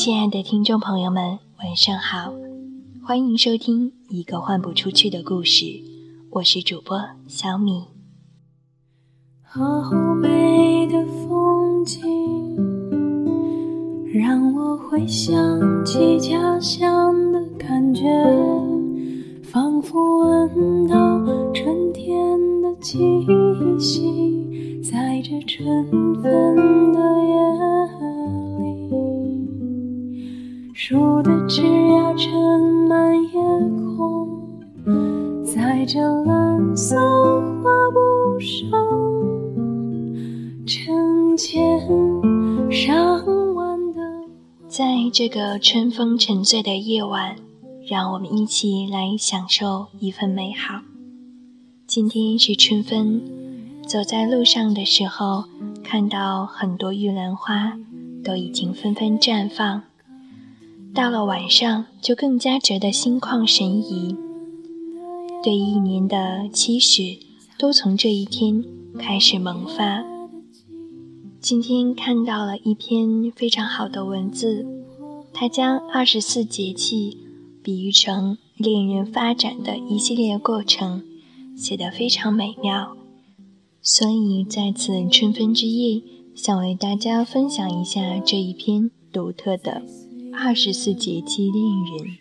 [0.00, 2.32] 亲爱的听众朋友们，晚上好，
[3.06, 5.66] 欢迎收听一个换不出去的故事，
[6.30, 7.84] 我是主播小米。
[9.42, 9.60] 好
[10.22, 12.00] 美的风景，
[14.14, 15.36] 让我回想
[15.84, 18.04] 起家乡的感觉，
[19.42, 20.96] 仿佛闻到
[21.52, 22.16] 春天
[22.62, 22.98] 的气
[23.78, 25.86] 息，在这春
[26.22, 26.79] 分
[44.70, 47.34] 在这个春风沉醉的夜晚，
[47.88, 50.82] 让我们一起来享受一份美好。
[51.88, 53.20] 今天是春分，
[53.88, 55.46] 走在路上的时候，
[55.82, 57.76] 看到很多玉兰花
[58.22, 59.82] 都已经纷纷绽放。
[60.94, 64.14] 到了晚上，就更加觉得心旷神怡，
[65.42, 67.18] 对一年的期许
[67.58, 68.64] 都从这一天
[69.00, 70.04] 开始萌发。
[71.40, 74.66] 今天看到了一篇非常好的文字，
[75.32, 77.16] 它将二十四节气
[77.62, 81.02] 比喻成恋人发展的一系列过程，
[81.56, 82.94] 写得非常美妙。
[83.80, 86.02] 所以在此春分之夜，
[86.34, 89.82] 想为大家分享一下这一篇独特的。
[90.32, 92.18] 二十四节气恋人，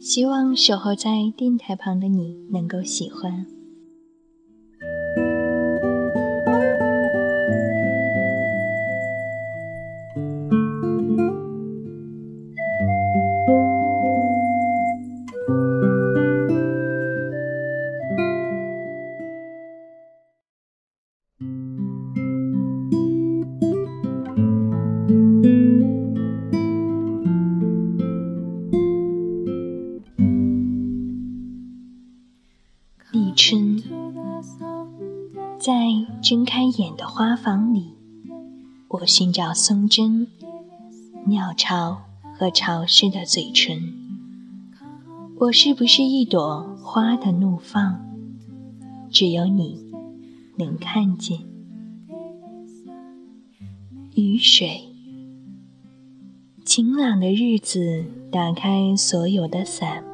[0.00, 3.46] 希望守候在电台旁的你能够喜欢。
[36.76, 37.94] 眼的花房里，
[38.88, 40.26] 我寻找松针、
[41.26, 42.02] 鸟巢
[42.38, 43.94] 和潮湿的嘴唇。
[45.38, 48.00] 我是不是一朵花的怒放？
[49.10, 49.80] 只有你
[50.58, 51.38] 能看见。
[54.14, 54.82] 雨水，
[56.64, 60.04] 晴朗的日子，打开所有的伞。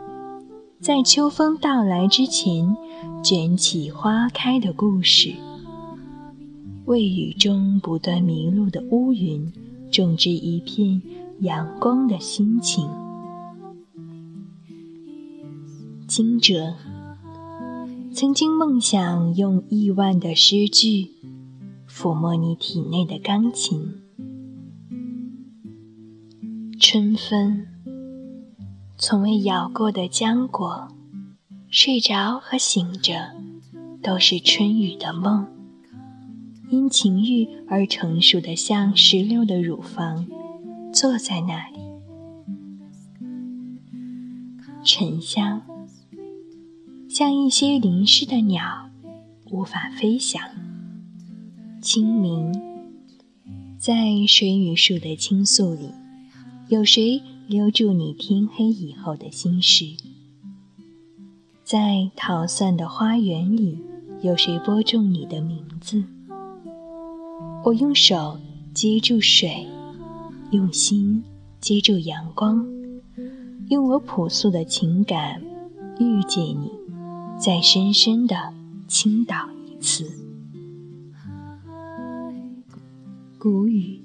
[0.81, 2.77] 在秋风到来之前，
[3.23, 5.35] 卷起花开的故事，
[6.93, 9.51] 为雨中不断迷路的乌云
[9.91, 11.01] 种植一片
[11.41, 12.87] 阳光的心情。
[16.07, 16.75] 惊蛰，
[18.13, 21.13] 曾经梦想用亿万的诗句
[21.89, 23.95] 抚摸你体内的钢琴。
[26.79, 27.69] 春分。
[28.99, 30.89] 从未咬过的浆果，
[31.71, 33.33] 睡着和醒着，
[34.03, 35.47] 都是春雨的梦。
[36.73, 40.27] 因情欲而成熟的，像石榴的乳房，
[40.91, 41.79] 坐在那里。
[44.83, 45.61] 沉香，
[47.11, 48.89] 像一些淋湿的鸟，
[49.51, 50.41] 无法飞翔。
[51.83, 52.51] 清明，
[53.77, 55.91] 在水与树的倾诉里，
[56.69, 57.21] 有谁？
[57.49, 59.85] 留住你天黑以后的心事，
[61.65, 63.79] 在桃散的花园里，
[64.23, 66.03] 有谁播种你的名字？
[67.65, 68.39] 我用手
[68.75, 69.67] 接住水，
[70.51, 71.23] 用心
[71.61, 72.67] 接住阳光，
[73.69, 75.41] 用我朴素的情感
[75.99, 76.71] 遇见你，
[77.39, 78.37] 再深深的
[78.89, 80.11] 倾倒一次。
[83.39, 84.03] 谷雨，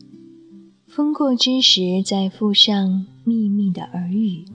[0.85, 3.06] 风过之时，再附上。
[3.23, 4.46] 秘密的耳语，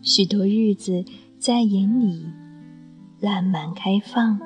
[0.00, 1.04] 许多日子
[1.38, 2.24] 在眼里
[3.20, 4.40] 烂漫开放，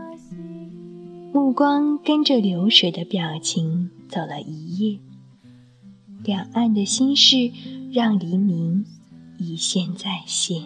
[1.32, 4.98] 目光跟着流水的表情走了一夜，
[6.22, 7.50] 两岸的心事
[7.90, 8.84] 让黎明
[9.38, 10.62] 一现再现。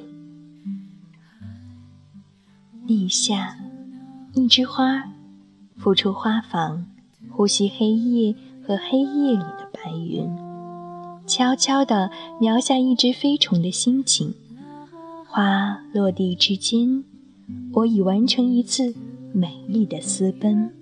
[2.84, 3.56] 立夏，
[4.34, 5.04] 一枝花
[5.76, 6.84] 浮出花房，
[7.30, 8.34] 呼吸黑夜
[8.66, 10.28] 和黑夜里的白云。
[11.28, 12.10] 悄悄地
[12.40, 14.34] 描下一只飞虫的心情，
[15.28, 17.04] 花落地之间，
[17.72, 18.94] 我已完成一次
[19.38, 20.72] 美丽的私奔。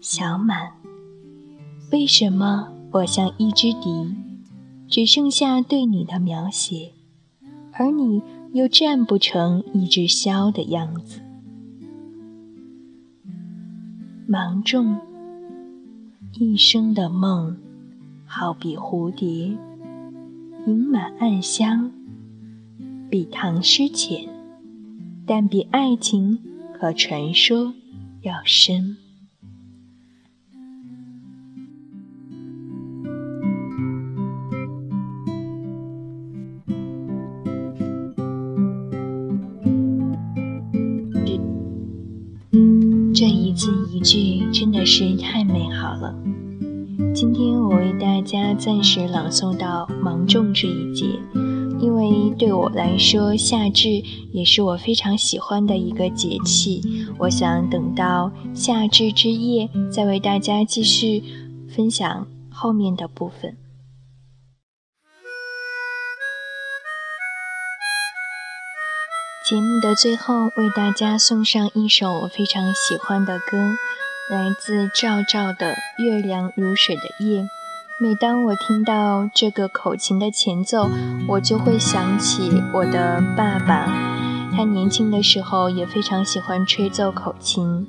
[0.00, 0.70] 小满，
[1.90, 4.14] 为什么我像一只笛，
[4.86, 6.92] 只剩下对你的描写，
[7.72, 8.22] 而你
[8.52, 11.20] 又站不成一只箫的样子？
[14.28, 14.96] 芒种，
[16.38, 17.56] 一生的梦。
[18.24, 19.56] 好比蝴蝶，
[20.64, 21.90] 盈满暗香，
[23.10, 24.28] 比唐诗浅，
[25.26, 26.38] 但比爱情
[26.78, 27.72] 和传说
[28.22, 28.96] 要深。
[43.14, 46.14] 这一字一句真的是太美好了。
[47.14, 51.06] 今天我为大家暂时朗诵到芒种这一节，
[51.80, 56.80] 因为对我来说，夏至也是我非常喜欢的一个节气。
[57.18, 61.22] 我想等到夏至之夜，再为大家继续
[61.68, 63.56] 分享后面的部分。
[69.46, 73.74] 节目的最后，为大家送上一首我非常喜欢的歌，
[74.30, 77.42] 来自赵照的《月亮如水的夜》。
[78.00, 80.88] 每当我听到这个口琴的前奏，
[81.28, 83.86] 我就会想起我的爸爸，
[84.50, 87.86] 他年轻的时候也非常喜欢吹奏口琴。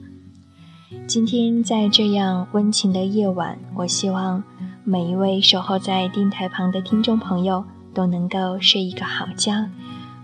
[1.08, 4.44] 今天在这样温情的夜晚，我希望
[4.84, 9.70] 每一位守候在电台旁的听众朋友都能够睡一个好觉。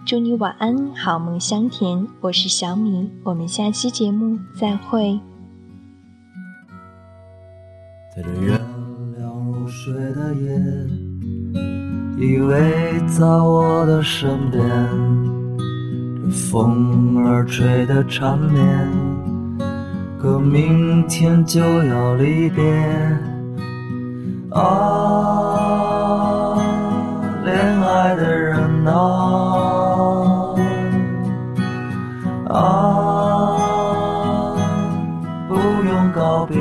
[0.05, 2.07] 祝你晚安，好梦香甜。
[2.21, 5.19] 我是小米，我们下期节目再会。
[10.31, 10.39] 在这月亮如水的夜，
[12.17, 14.61] 依偎在我的身边，
[16.23, 18.87] 这风儿吹得缠绵，
[20.17, 22.63] 可明天就要离别。
[24.51, 26.55] 啊，
[27.43, 30.55] 恋爱的人啊。
[32.47, 33.57] 啊，
[35.47, 36.55] 不用告别。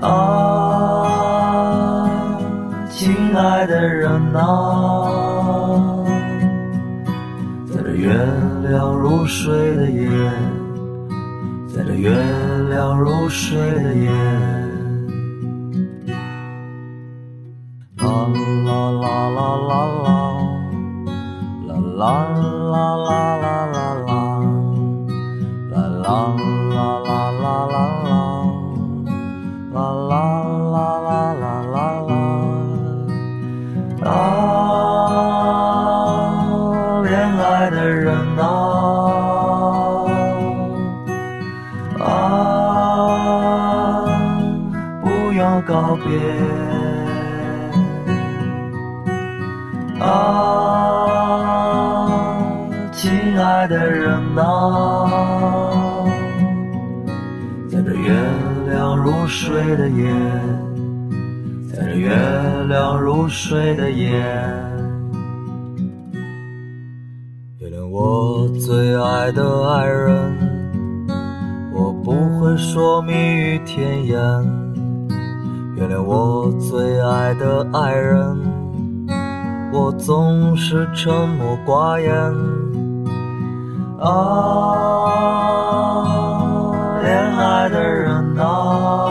[0.00, 1.36] 啊，
[2.90, 4.42] 亲爱的人啊，
[7.72, 8.12] 在这月
[8.68, 10.08] 亮如水的夜，
[11.68, 12.10] 在这月
[12.70, 14.10] 亮如水的夜，
[17.98, 18.06] 啦
[18.64, 19.70] 啦啦啦啦。
[21.68, 22.08] 啦啦
[22.70, 23.49] 啦啦啦啦，
[50.00, 51.06] 啊。
[52.92, 55.08] 亲爱的人啊，
[57.70, 58.12] 在这月
[58.68, 60.12] 亮如水的夜，
[61.72, 62.14] 在这月
[62.68, 64.10] 亮如水的夜，
[67.58, 70.36] 原谅我最爱的爱人，
[71.72, 74.20] 我不会说蜜语甜言。
[75.76, 78.36] 原谅我最爱的爱人，
[79.72, 82.12] 我总是沉默寡言。
[84.00, 84.08] 啊，
[87.02, 89.09] 恋爱的人啊，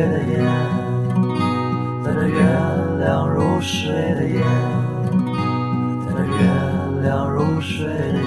[0.00, 0.38] 月的夜
[2.02, 2.40] 在这月
[3.00, 4.40] 亮如水的夜
[6.06, 8.19] 在这月亮如水的